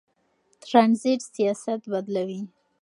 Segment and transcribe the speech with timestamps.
[0.61, 2.41] ترانزیت سیاست بدلوي.